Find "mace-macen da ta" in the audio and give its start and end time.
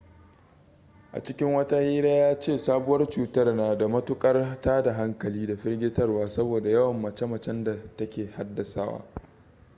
7.01-8.09